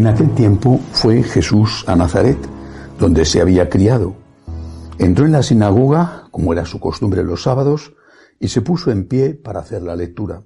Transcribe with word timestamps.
En 0.00 0.06
aquel 0.06 0.34
tiempo 0.34 0.80
fue 0.92 1.22
Jesús 1.22 1.84
a 1.86 1.94
Nazaret, 1.94 2.38
donde 2.98 3.26
se 3.26 3.38
había 3.38 3.68
criado. 3.68 4.14
Entró 4.96 5.26
en 5.26 5.32
la 5.32 5.42
sinagoga, 5.42 6.26
como 6.30 6.54
era 6.54 6.64
su 6.64 6.80
costumbre 6.80 7.22
los 7.22 7.42
sábados, 7.42 7.92
y 8.38 8.48
se 8.48 8.62
puso 8.62 8.90
en 8.90 9.06
pie 9.06 9.34
para 9.34 9.60
hacer 9.60 9.82
la 9.82 9.96
lectura. 9.96 10.42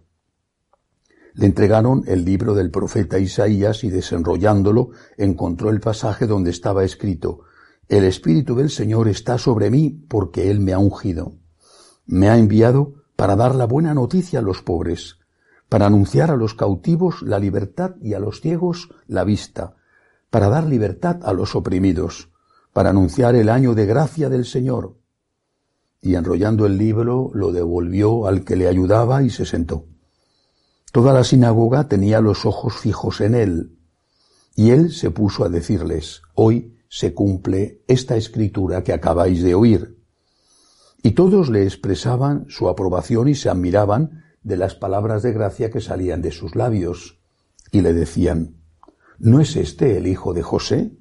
Le 1.35 1.47
entregaron 1.47 2.03
el 2.09 2.25
libro 2.25 2.57
del 2.57 2.73
profeta 2.73 3.21
Isaías 3.21 3.85
y 3.85 3.91
desenrollándolo 3.91 4.91
encontró 5.17 5.71
el 5.71 5.79
pasaje 5.79 6.27
donde 6.27 6.51
estaba 6.51 6.83
escrito, 6.83 7.43
El 7.89 8.03
Espíritu 8.03 8.57
del 8.57 8.71
Señor 8.71 9.07
está 9.07 9.39
sobre 9.39 9.71
mí 9.71 10.05
porque 10.09 10.51
Él 10.51 10.59
me 10.59 10.73
ha 10.73 10.79
ungido. 10.79 11.37
Me 12.07 12.29
ha 12.29 12.37
enviado 12.37 13.05
para 13.15 13.37
dar 13.37 13.55
la 13.55 13.67
buena 13.67 13.95
noticia 13.95 14.41
a 14.41 14.43
los 14.43 14.63
pobres, 14.63 15.21
para 15.75 15.87
anunciar 15.87 16.31
a 16.31 16.37
los 16.37 16.55
cautivos 16.55 17.21
la 17.23 17.41
libertad 17.41 17.97
y 18.01 18.15
a 18.15 18.21
los 18.21 18.41
ciegos 18.41 18.91
la 19.09 19.25
vista, 19.25 19.75
para 20.31 20.49
dar 20.49 20.69
libertad 20.69 21.19
a 21.25 21.33
los 21.33 21.57
oprimidos, 21.57 22.29
para 22.73 22.91
anunciar 22.91 23.35
el 23.35 23.49
año 23.49 23.75
de 23.75 23.85
gracia 23.85 24.29
del 24.29 24.45
Señor. 24.45 24.99
Y 26.01 26.15
enrollando 26.15 26.65
el 26.67 26.79
libro 26.79 27.33
lo 27.35 27.51
devolvió 27.51 28.29
al 28.29 28.45
que 28.45 28.55
le 28.55 28.69
ayudaba 28.69 29.25
y 29.25 29.31
se 29.31 29.47
sentó. 29.47 29.87
Toda 30.93 31.13
la 31.13 31.25
sinagoga 31.25 31.89
tenía 31.89 32.21
los 32.21 32.47
ojos 32.47 32.75
fijos 32.75 33.21
en 33.21 33.35
él, 33.35 33.77
y 34.55 34.71
él 34.71 34.93
se 34.93 35.11
puso 35.11 35.45
a 35.45 35.49
decirles, 35.49 36.23
hoy 36.37 36.79
se 36.89 37.15
cumple 37.15 37.83
esta 37.89 38.15
escritura 38.15 38.85
que 38.85 38.93
acabáis 38.93 39.43
de 39.43 39.57
oír. 39.57 39.99
Y 41.03 41.11
todos 41.11 41.51
le 41.51 41.65
expresaban 41.65 42.47
su 42.49 42.69
aprobación 42.69 43.27
y 43.27 43.35
se 43.35 43.51
admiraban 43.51 44.23
de 44.45 44.57
las 44.57 44.77
palabras 44.77 45.23
de 45.23 45.33
gracia 45.33 45.71
que 45.71 45.81
salían 45.81 46.23
de 46.23 46.31
sus 46.31 46.55
labios, 46.55 47.19
y 47.73 47.81
le 47.81 47.93
decían, 47.93 48.55
¿no 49.19 49.41
es 49.41 49.57
este 49.57 49.97
el 49.97 50.07
hijo 50.07 50.33
de 50.33 50.43
José? 50.43 50.93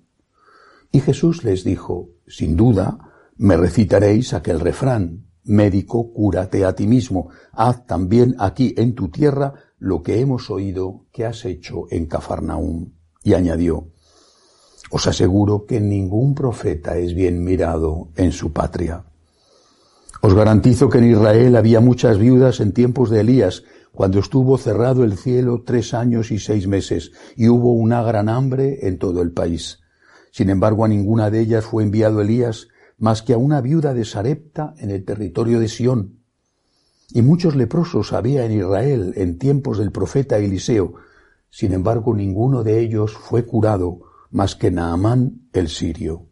Y 0.92 1.02
Jesús 1.02 1.44
les 1.44 1.64
dijo, 1.64 2.10
sin 2.26 2.56
duda, 2.56 2.98
me 3.36 3.58
recitaréis 3.58 4.34
aquel 4.34 4.60
refrán, 4.60 5.28
médico, 5.44 6.12
cúrate 6.14 6.66
a 6.66 6.74
ti 6.74 6.88
mismo, 6.88 7.30
haz 7.52 7.86
también 7.86 8.36
aquí 8.40 8.74
en 8.78 8.96
tu 8.96 9.10
tierra 9.10 9.54
lo 9.78 10.02
que 10.02 10.20
hemos 10.20 10.50
oído 10.50 11.06
que 11.12 11.26
has 11.26 11.46
hecho 11.46 11.86
en 11.92 12.06
Cafarnaúm. 12.06 12.94
Y 13.24 13.34
añadió, 13.34 13.90
os 14.90 15.08
aseguro 15.08 15.66
que 15.66 15.82
ningún 15.82 16.36
profeta 16.36 16.98
es 16.98 17.14
bien 17.14 17.44
mirado 17.44 18.10
en 18.16 18.32
su 18.32 18.54
patria. 18.54 19.06
Os 20.26 20.34
garantizo 20.36 20.88
que 20.88 21.00
en 21.00 21.12
Israel 21.12 21.58
había 21.58 21.82
muchas 21.82 22.18
viudas 22.18 22.62
en 22.62 22.72
tiempos 22.72 23.10
de 23.10 23.20
Elías, 23.20 23.66
cuando 23.92 24.20
estuvo 24.20 24.58
cerrado 24.58 25.04
el 25.04 25.18
cielo 25.18 25.64
tres 25.66 25.94
años 25.94 26.32
y 26.32 26.40
seis 26.40 26.66
meses, 26.66 27.12
y 27.36 27.50
hubo 27.50 27.74
una 27.74 28.02
gran 28.04 28.30
hambre 28.30 28.88
en 28.88 29.00
todo 29.00 29.22
el 29.22 29.34
país. 29.34 29.82
Sin 30.32 30.50
embargo, 30.50 30.86
a 30.86 30.88
ninguna 30.88 31.30
de 31.30 31.42
ellas 31.42 31.66
fue 31.66 31.84
enviado 31.84 32.22
Elías, 32.22 32.70
más 32.98 33.22
que 33.22 33.34
a 33.34 33.38
una 33.38 33.60
viuda 33.60 33.94
de 33.94 34.06
Sarepta 34.06 34.74
en 34.78 34.92
el 34.92 35.04
territorio 35.04 35.60
de 35.60 35.68
Sión. 35.68 36.20
Y 37.12 37.22
muchos 37.22 37.58
leprosos 37.58 38.14
había 38.14 38.46
en 38.46 38.54
Israel 38.54 39.12
en 39.18 39.38
tiempos 39.38 39.78
del 39.78 39.92
profeta 39.92 40.38
Eliseo. 40.38 40.94
Sin 41.50 41.74
embargo, 41.74 42.16
ninguno 42.16 42.64
de 42.64 42.80
ellos 42.80 43.12
fue 43.12 43.46
curado, 43.46 44.04
más 44.32 44.56
que 44.56 44.72
Naamán 44.72 45.50
el 45.52 45.68
sirio. 45.68 46.28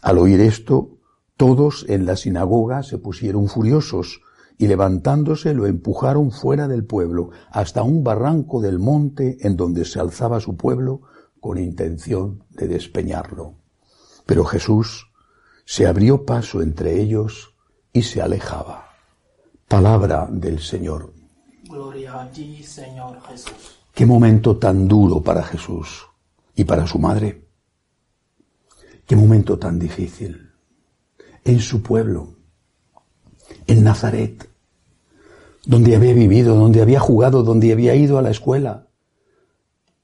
Al 0.00 0.16
oír 0.16 0.40
esto, 0.40 1.01
todos 1.36 1.86
en 1.88 2.06
la 2.06 2.16
sinagoga 2.16 2.82
se 2.82 2.98
pusieron 2.98 3.48
furiosos 3.48 4.20
y 4.58 4.66
levantándose 4.66 5.54
lo 5.54 5.66
empujaron 5.66 6.30
fuera 6.30 6.68
del 6.68 6.84
pueblo 6.84 7.30
hasta 7.50 7.82
un 7.82 8.04
barranco 8.04 8.60
del 8.60 8.78
monte 8.78 9.38
en 9.40 9.56
donde 9.56 9.84
se 9.84 9.98
alzaba 9.98 10.40
su 10.40 10.56
pueblo 10.56 11.02
con 11.40 11.58
intención 11.58 12.44
de 12.50 12.68
despeñarlo. 12.68 13.54
Pero 14.26 14.44
Jesús 14.44 15.10
se 15.64 15.86
abrió 15.86 16.24
paso 16.24 16.62
entre 16.62 17.00
ellos 17.00 17.54
y 17.92 18.02
se 18.02 18.22
alejaba. 18.22 18.90
Palabra 19.66 20.28
del 20.30 20.60
Señor. 20.60 21.12
Gloria 21.64 22.22
a 22.22 22.30
ti, 22.30 22.62
Señor 22.62 23.20
Jesús. 23.22 23.80
Qué 23.92 24.06
momento 24.06 24.58
tan 24.58 24.86
duro 24.86 25.20
para 25.22 25.42
Jesús 25.42 26.06
y 26.54 26.64
para 26.64 26.86
su 26.86 26.98
madre. 26.98 27.48
Qué 29.06 29.16
momento 29.16 29.58
tan 29.58 29.78
difícil 29.78 30.51
en 31.44 31.60
su 31.60 31.82
pueblo, 31.82 32.34
en 33.66 33.84
Nazaret, 33.84 34.48
donde 35.64 35.96
había 35.96 36.14
vivido, 36.14 36.54
donde 36.54 36.82
había 36.82 37.00
jugado, 37.00 37.42
donde 37.42 37.72
había 37.72 37.94
ido 37.94 38.18
a 38.18 38.22
la 38.22 38.30
escuela, 38.30 38.88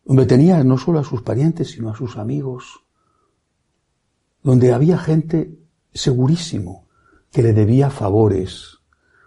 donde 0.05 0.27
tenía 0.27 0.63
no 0.65 0.79
solo 0.79 1.01
a 1.01 1.05
sus 1.05 1.23
parientes, 1.23 1.71
sino 1.71 1.91
a 1.91 1.97
sus 1.97 2.17
amigos, 2.17 2.81
donde 4.43 4.73
había 4.73 4.99
gente 4.99 5.59
segurísimo 5.93 6.87
que 7.31 7.43
le 7.43 7.53
debía 7.53 7.91
favores, 7.91 8.79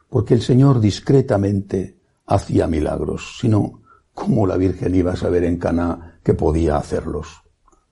porque 0.10 0.34
el 0.34 0.42
Señor 0.42 0.80
discretamente 0.80 1.98
hacía 2.26 2.68
milagros, 2.68 3.38
sino 3.40 3.82
cómo 4.14 4.48
la 4.48 4.58
Virgen 4.58 4.96
iba 4.96 5.14
a 5.14 5.18
saber 5.18 5.44
en 5.44 5.58
Caná 5.58 6.20
que 6.24 6.34
podía 6.34 6.78
hacerlos. 6.78 7.42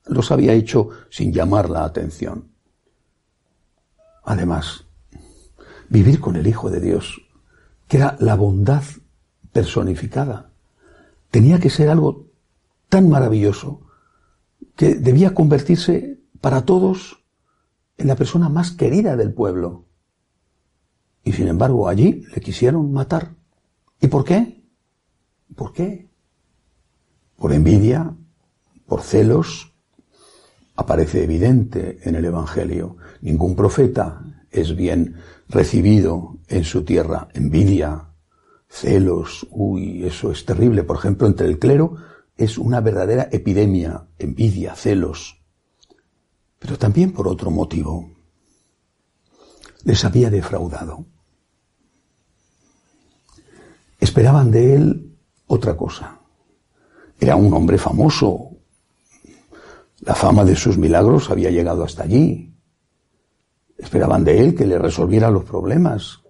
Los 0.06 0.30
había 0.30 0.52
hecho 0.52 0.88
sin 1.10 1.32
llamar 1.32 1.70
la 1.70 1.84
atención. 1.84 2.49
Además, 4.22 4.86
vivir 5.88 6.20
con 6.20 6.36
el 6.36 6.46
Hijo 6.46 6.70
de 6.70 6.80
Dios, 6.80 7.22
que 7.88 7.96
era 7.96 8.16
la 8.20 8.36
bondad 8.36 8.82
personificada, 9.52 10.52
tenía 11.30 11.58
que 11.58 11.70
ser 11.70 11.88
algo 11.90 12.26
tan 12.88 13.08
maravilloso 13.08 13.80
que 14.76 14.94
debía 14.94 15.34
convertirse 15.34 16.20
para 16.40 16.64
todos 16.64 17.24
en 17.98 18.08
la 18.08 18.16
persona 18.16 18.48
más 18.48 18.72
querida 18.72 19.16
del 19.16 19.32
pueblo. 19.32 19.86
Y 21.22 21.32
sin 21.32 21.48
embargo 21.48 21.88
allí 21.88 22.24
le 22.34 22.40
quisieron 22.40 22.92
matar. 22.92 23.34
¿Y 24.00 24.08
por 24.08 24.24
qué? 24.24 24.64
¿Por 25.54 25.72
qué? 25.72 26.08
Por 27.36 27.52
envidia, 27.52 28.14
por 28.86 29.02
celos, 29.02 29.69
aparece 30.80 31.22
evidente 31.22 31.98
en 32.04 32.14
el 32.14 32.24
Evangelio. 32.24 32.96
Ningún 33.20 33.54
profeta 33.54 34.22
es 34.50 34.74
bien 34.74 35.16
recibido 35.48 36.38
en 36.48 36.64
su 36.64 36.84
tierra. 36.84 37.28
Envidia, 37.34 38.08
celos, 38.66 39.46
uy, 39.50 40.04
eso 40.04 40.32
es 40.32 40.46
terrible. 40.46 40.82
Por 40.82 40.96
ejemplo, 40.96 41.26
entre 41.26 41.48
el 41.48 41.58
clero 41.58 41.96
es 42.34 42.56
una 42.56 42.80
verdadera 42.80 43.28
epidemia, 43.30 44.06
envidia, 44.18 44.74
celos. 44.74 45.42
Pero 46.58 46.78
también 46.78 47.12
por 47.12 47.28
otro 47.28 47.50
motivo. 47.50 48.10
Les 49.84 50.02
había 50.04 50.30
defraudado. 50.30 51.04
Esperaban 53.98 54.50
de 54.50 54.76
él 54.76 55.16
otra 55.46 55.76
cosa. 55.76 56.20
Era 57.18 57.36
un 57.36 57.52
hombre 57.52 57.76
famoso, 57.76 58.49
la 60.00 60.14
fama 60.14 60.44
de 60.44 60.56
sus 60.56 60.78
milagros 60.78 61.30
había 61.30 61.50
llegado 61.50 61.84
hasta 61.84 62.04
allí. 62.04 62.54
Esperaban 63.76 64.24
de 64.24 64.40
él 64.40 64.54
que 64.54 64.66
le 64.66 64.78
resolviera 64.78 65.30
los 65.30 65.44
problemas. 65.44 66.20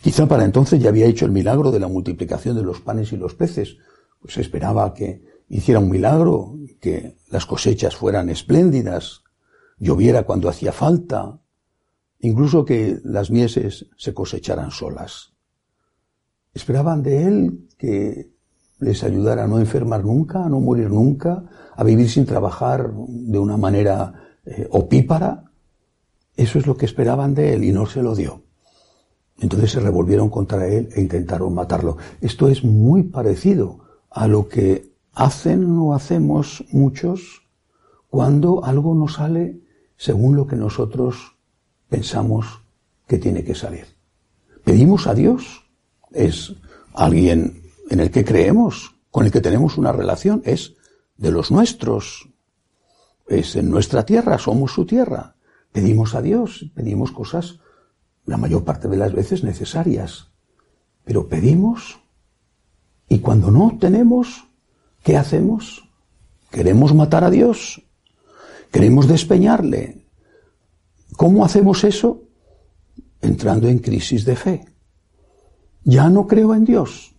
Quizá 0.00 0.26
para 0.26 0.44
entonces 0.44 0.82
ya 0.82 0.90
había 0.90 1.06
hecho 1.06 1.24
el 1.24 1.32
milagro 1.32 1.70
de 1.70 1.80
la 1.80 1.88
multiplicación 1.88 2.56
de 2.56 2.62
los 2.62 2.80
panes 2.80 3.12
y 3.12 3.16
los 3.16 3.34
peces. 3.34 3.76
Pues 4.20 4.36
esperaba 4.36 4.92
que 4.92 5.22
hiciera 5.48 5.80
un 5.80 5.90
milagro, 5.90 6.58
que 6.80 7.16
las 7.30 7.46
cosechas 7.46 7.96
fueran 7.96 8.28
espléndidas, 8.28 9.22
lloviera 9.78 10.24
cuando 10.24 10.48
hacía 10.48 10.72
falta, 10.72 11.40
incluso 12.20 12.64
que 12.64 12.98
las 13.04 13.30
mieses 13.30 13.86
se 13.96 14.12
cosecharan 14.12 14.70
solas. 14.70 15.32
Esperaban 16.52 17.02
de 17.02 17.24
él 17.24 17.68
que 17.78 18.33
les 18.80 19.02
ayudara 19.04 19.44
a 19.44 19.46
no 19.46 19.58
enfermar 19.58 20.04
nunca, 20.04 20.44
a 20.44 20.48
no 20.48 20.60
morir 20.60 20.90
nunca, 20.90 21.44
a 21.76 21.84
vivir 21.84 22.10
sin 22.10 22.26
trabajar 22.26 22.92
de 22.92 23.38
una 23.38 23.56
manera 23.56 24.38
eh, 24.44 24.68
opípara. 24.70 25.44
Eso 26.36 26.58
es 26.58 26.66
lo 26.66 26.76
que 26.76 26.86
esperaban 26.86 27.34
de 27.34 27.54
él 27.54 27.64
y 27.64 27.72
no 27.72 27.86
se 27.86 28.02
lo 28.02 28.14
dio. 28.14 28.42
Entonces 29.40 29.72
se 29.72 29.80
revolvieron 29.80 30.30
contra 30.30 30.66
él 30.66 30.88
e 30.94 31.00
intentaron 31.00 31.54
matarlo. 31.54 31.96
Esto 32.20 32.48
es 32.48 32.64
muy 32.64 33.04
parecido 33.04 33.80
a 34.10 34.28
lo 34.28 34.48
que 34.48 34.92
hacen 35.12 35.78
o 35.78 35.94
hacemos 35.94 36.64
muchos 36.70 37.42
cuando 38.08 38.64
algo 38.64 38.94
no 38.94 39.08
sale 39.08 39.60
según 39.96 40.36
lo 40.36 40.46
que 40.46 40.56
nosotros 40.56 41.36
pensamos 41.88 42.60
que 43.06 43.18
tiene 43.18 43.44
que 43.44 43.54
salir. 43.54 43.86
Pedimos 44.64 45.06
a 45.06 45.14
Dios, 45.14 45.64
es 46.12 46.54
alguien 46.94 47.63
en 47.90 48.00
el 48.00 48.10
que 48.10 48.24
creemos, 48.24 48.96
con 49.10 49.26
el 49.26 49.32
que 49.32 49.40
tenemos 49.40 49.78
una 49.78 49.92
relación, 49.92 50.42
es 50.44 50.74
de 51.16 51.30
los 51.30 51.50
nuestros. 51.50 52.28
Es 53.28 53.56
en 53.56 53.70
nuestra 53.70 54.04
tierra, 54.04 54.38
somos 54.38 54.72
su 54.72 54.84
tierra. 54.84 55.36
Pedimos 55.72 56.14
a 56.14 56.22
Dios, 56.22 56.70
pedimos 56.74 57.12
cosas 57.12 57.58
la 58.26 58.36
mayor 58.36 58.64
parte 58.64 58.88
de 58.88 58.96
las 58.96 59.12
veces 59.12 59.44
necesarias. 59.44 60.28
Pero 61.04 61.28
pedimos 61.28 62.00
y 63.08 63.18
cuando 63.18 63.50
no 63.50 63.76
tenemos, 63.78 64.44
¿qué 65.02 65.16
hacemos? 65.16 65.84
queremos 66.54 66.94
matar 66.94 67.24
a 67.24 67.30
Dios, 67.30 67.82
queremos 68.70 69.08
despeñarle. 69.08 70.06
¿Cómo 71.16 71.44
hacemos 71.44 71.82
eso? 71.82 72.22
Entrando 73.20 73.66
en 73.66 73.80
crisis 73.80 74.24
de 74.24 74.36
fe. 74.36 74.64
Ya 75.82 76.08
no 76.08 76.28
creo 76.28 76.54
en 76.54 76.64
Dios, 76.64 77.13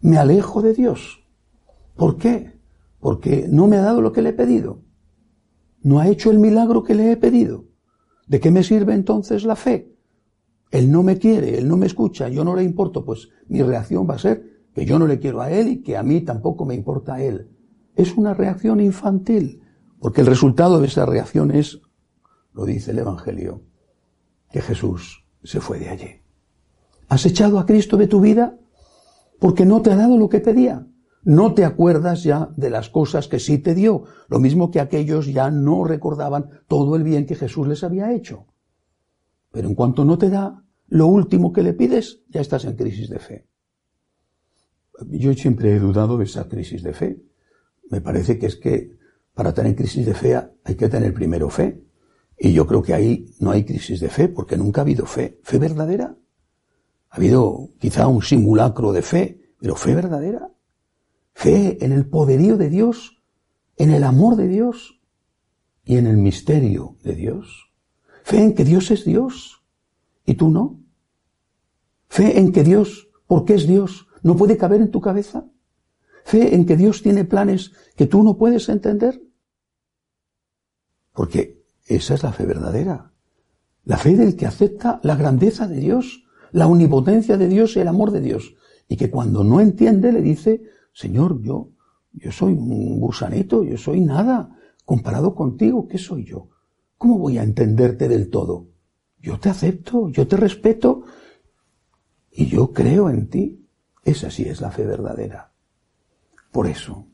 me 0.00 0.18
alejo 0.18 0.62
de 0.62 0.74
Dios. 0.74 1.24
¿Por 1.96 2.16
qué? 2.16 2.58
Porque 2.98 3.46
no 3.48 3.66
me 3.66 3.76
ha 3.76 3.82
dado 3.82 4.00
lo 4.00 4.12
que 4.12 4.22
le 4.22 4.30
he 4.30 4.34
pedido. 4.34 4.82
No 5.82 5.98
ha 5.98 6.08
hecho 6.08 6.30
el 6.30 6.38
milagro 6.38 6.82
que 6.82 6.94
le 6.94 7.12
he 7.12 7.16
pedido. 7.16 7.64
¿De 8.26 8.40
qué 8.40 8.50
me 8.50 8.62
sirve 8.62 8.94
entonces 8.94 9.44
la 9.44 9.56
fe? 9.56 9.96
Él 10.70 10.90
no 10.90 11.02
me 11.02 11.18
quiere, 11.18 11.58
él 11.58 11.66
no 11.66 11.76
me 11.76 11.86
escucha, 11.86 12.28
yo 12.28 12.44
no 12.44 12.54
le 12.54 12.62
importo, 12.62 13.04
pues 13.04 13.28
mi 13.48 13.62
reacción 13.62 14.08
va 14.08 14.14
a 14.14 14.18
ser 14.18 14.68
que 14.72 14.84
yo 14.84 14.98
no 14.98 15.06
le 15.06 15.18
quiero 15.18 15.40
a 15.40 15.50
él 15.50 15.68
y 15.68 15.82
que 15.82 15.96
a 15.96 16.02
mí 16.02 16.20
tampoco 16.20 16.64
me 16.64 16.74
importa 16.74 17.14
a 17.14 17.22
él. 17.22 17.50
Es 17.96 18.16
una 18.16 18.34
reacción 18.34 18.80
infantil, 18.80 19.62
porque 19.98 20.20
el 20.20 20.28
resultado 20.28 20.80
de 20.80 20.86
esa 20.86 21.06
reacción 21.06 21.50
es, 21.50 21.80
lo 22.54 22.64
dice 22.64 22.92
el 22.92 23.00
Evangelio, 23.00 23.62
que 24.50 24.62
Jesús 24.62 25.24
se 25.42 25.60
fue 25.60 25.80
de 25.80 25.88
allí. 25.88 26.10
¿Has 27.08 27.26
echado 27.26 27.58
a 27.58 27.66
Cristo 27.66 27.96
de 27.96 28.06
tu 28.06 28.20
vida? 28.20 28.56
Porque 29.40 29.66
no 29.66 29.82
te 29.82 29.90
ha 29.90 29.96
dado 29.96 30.16
lo 30.16 30.28
que 30.28 30.38
pedía. 30.38 30.86
No 31.22 31.54
te 31.54 31.64
acuerdas 31.64 32.22
ya 32.22 32.50
de 32.56 32.70
las 32.70 32.88
cosas 32.88 33.26
que 33.28 33.40
sí 33.40 33.58
te 33.58 33.74
dio, 33.74 34.04
lo 34.28 34.38
mismo 34.38 34.70
que 34.70 34.80
aquellos 34.80 35.26
ya 35.26 35.50
no 35.50 35.84
recordaban 35.84 36.48
todo 36.66 36.96
el 36.96 37.02
bien 37.02 37.26
que 37.26 37.34
Jesús 37.34 37.66
les 37.66 37.82
había 37.82 38.12
hecho. 38.12 38.46
Pero 39.50 39.68
en 39.68 39.74
cuanto 39.74 40.04
no 40.04 40.16
te 40.16 40.30
da 40.30 40.64
lo 40.88 41.06
último 41.06 41.52
que 41.52 41.62
le 41.62 41.74
pides, 41.74 42.22
ya 42.28 42.40
estás 42.40 42.64
en 42.64 42.76
crisis 42.76 43.10
de 43.10 43.18
fe. 43.18 43.48
Yo 45.08 45.32
siempre 45.34 45.74
he 45.74 45.78
dudado 45.78 46.16
de 46.16 46.24
esa 46.24 46.48
crisis 46.48 46.82
de 46.82 46.92
fe. 46.92 47.22
Me 47.90 48.00
parece 48.00 48.38
que 48.38 48.46
es 48.46 48.56
que 48.56 48.98
para 49.34 49.52
tener 49.52 49.74
crisis 49.74 50.06
de 50.06 50.14
fe 50.14 50.36
hay 50.36 50.74
que 50.74 50.88
tener 50.88 51.12
primero 51.12 51.48
fe. 51.50 51.84
Y 52.38 52.52
yo 52.52 52.66
creo 52.66 52.82
que 52.82 52.94
ahí 52.94 53.26
no 53.40 53.50
hay 53.50 53.64
crisis 53.64 54.00
de 54.00 54.08
fe 54.08 54.28
porque 54.28 54.56
nunca 54.56 54.80
ha 54.80 54.82
habido 54.82 55.04
fe. 55.04 55.38
¿Fe 55.42 55.58
verdadera? 55.58 56.16
Ha 57.10 57.16
habido 57.16 57.70
quizá 57.78 58.06
un 58.06 58.22
simulacro 58.22 58.92
de 58.92 59.02
fe, 59.02 59.54
pero 59.58 59.74
fe 59.74 59.94
verdadera. 59.94 60.50
Fe 61.34 61.84
en 61.84 61.92
el 61.92 62.06
poderío 62.06 62.56
de 62.56 62.70
Dios, 62.70 63.22
en 63.76 63.90
el 63.90 64.04
amor 64.04 64.36
de 64.36 64.46
Dios 64.46 65.00
y 65.84 65.96
en 65.96 66.06
el 66.06 66.16
misterio 66.16 66.96
de 67.02 67.14
Dios. 67.14 67.72
Fe 68.22 68.42
en 68.42 68.54
que 68.54 68.64
Dios 68.64 68.90
es 68.90 69.04
Dios 69.04 69.64
y 70.24 70.34
tú 70.34 70.50
no. 70.50 70.80
Fe 72.08 72.38
en 72.38 72.52
que 72.52 72.62
Dios, 72.62 73.08
porque 73.26 73.54
es 73.54 73.66
Dios, 73.66 74.06
no 74.22 74.36
puede 74.36 74.56
caber 74.56 74.80
en 74.80 74.90
tu 74.90 75.00
cabeza. 75.00 75.46
Fe 76.24 76.54
en 76.54 76.66
que 76.66 76.76
Dios 76.76 77.02
tiene 77.02 77.24
planes 77.24 77.72
que 77.96 78.06
tú 78.06 78.22
no 78.22 78.36
puedes 78.36 78.68
entender. 78.68 79.20
Porque 81.12 81.64
esa 81.86 82.14
es 82.14 82.22
la 82.22 82.32
fe 82.32 82.46
verdadera. 82.46 83.12
La 83.84 83.96
fe 83.96 84.16
del 84.16 84.36
que 84.36 84.46
acepta 84.46 85.00
la 85.02 85.16
grandeza 85.16 85.66
de 85.66 85.76
Dios, 85.76 86.24
la 86.52 86.66
omnipotencia 86.66 87.36
de 87.36 87.48
Dios 87.48 87.76
y 87.76 87.80
el 87.80 87.88
amor 87.88 88.10
de 88.10 88.20
Dios. 88.20 88.54
Y 88.88 88.96
que 88.96 89.10
cuando 89.10 89.44
no 89.44 89.60
entiende 89.60 90.12
le 90.12 90.20
dice, 90.20 90.62
Señor, 90.92 91.40
yo, 91.42 91.70
yo 92.12 92.32
soy 92.32 92.54
un 92.54 93.00
gusanito, 93.00 93.62
yo 93.62 93.76
soy 93.76 94.00
nada. 94.00 94.56
Comparado 94.84 95.34
contigo, 95.34 95.86
¿qué 95.86 95.98
soy 95.98 96.24
yo? 96.24 96.48
¿Cómo 96.98 97.18
voy 97.18 97.38
a 97.38 97.42
entenderte 97.42 98.08
del 98.08 98.28
todo? 98.30 98.66
Yo 99.18 99.38
te 99.38 99.48
acepto, 99.48 100.08
yo 100.08 100.26
te 100.26 100.36
respeto 100.36 101.04
y 102.32 102.46
yo 102.46 102.72
creo 102.72 103.10
en 103.10 103.28
ti. 103.28 103.68
Esa 104.02 104.30
sí 104.30 104.44
es 104.44 104.60
la 104.60 104.70
fe 104.70 104.84
verdadera. 104.84 105.52
Por 106.50 106.66
eso, 106.66 107.06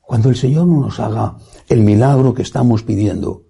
cuando 0.00 0.30
el 0.30 0.36
Señor 0.36 0.66
no 0.66 0.80
nos 0.80 0.98
haga 1.00 1.36
el 1.68 1.82
milagro 1.82 2.34
que 2.34 2.42
estamos 2.42 2.82
pidiendo, 2.82 3.46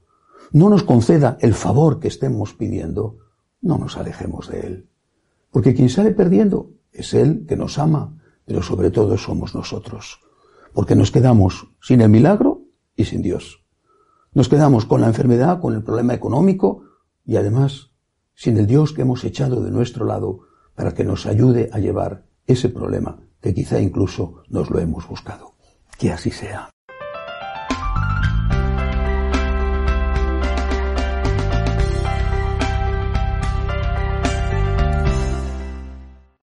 no 0.52 0.68
nos 0.68 0.82
conceda 0.82 1.38
el 1.40 1.54
favor 1.54 1.98
que 1.98 2.08
estemos 2.08 2.52
pidiendo, 2.52 3.18
no 3.62 3.78
nos 3.78 3.96
alejemos 3.96 4.48
de 4.50 4.60
Él. 4.60 4.88
Porque 5.50 5.74
quien 5.74 5.88
sale 5.88 6.10
perdiendo 6.10 6.72
es 6.92 7.14
Él 7.14 7.46
que 7.48 7.56
nos 7.56 7.78
ama, 7.78 8.18
pero 8.44 8.62
sobre 8.62 8.90
todo 8.90 9.16
somos 9.16 9.54
nosotros. 9.54 10.20
Porque 10.74 10.96
nos 10.96 11.10
quedamos 11.10 11.68
sin 11.80 12.00
el 12.00 12.10
milagro 12.10 12.62
y 12.96 13.04
sin 13.04 13.22
Dios. 13.22 13.64
Nos 14.34 14.48
quedamos 14.48 14.84
con 14.84 15.00
la 15.00 15.06
enfermedad, 15.06 15.60
con 15.60 15.74
el 15.74 15.82
problema 15.82 16.14
económico 16.14 16.84
y 17.24 17.36
además 17.36 17.90
sin 18.34 18.58
el 18.58 18.66
Dios 18.66 18.92
que 18.92 19.02
hemos 19.02 19.24
echado 19.24 19.62
de 19.62 19.70
nuestro 19.70 20.04
lado 20.04 20.40
para 20.74 20.92
que 20.94 21.04
nos 21.04 21.26
ayude 21.26 21.70
a 21.72 21.78
llevar 21.78 22.24
ese 22.46 22.68
problema 22.68 23.20
que 23.40 23.52
quizá 23.54 23.80
incluso 23.80 24.42
nos 24.48 24.70
lo 24.70 24.78
hemos 24.78 25.06
buscado. 25.06 25.54
Que 25.98 26.12
así 26.12 26.30
sea. 26.30 26.71